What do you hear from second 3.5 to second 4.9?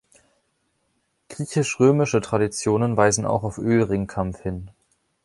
Öl-Ringkampf hin.